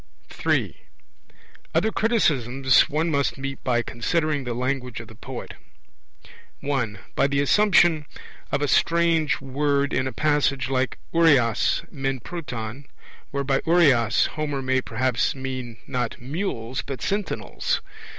[0.47, 0.75] III.
[1.75, 5.53] Other criticisms one must meet by considering the language of the poet:
[6.61, 8.07] (1) by the assumption
[8.51, 12.87] of a strange word in a passage like oureas men proton,
[13.29, 17.79] where by oureas Homer may perhaps mean not mules but sentinels.